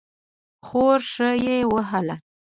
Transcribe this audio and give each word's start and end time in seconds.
خورا 0.65 0.97
ښه 1.11 1.29
یې 1.45 1.57
وهله. 1.71 2.15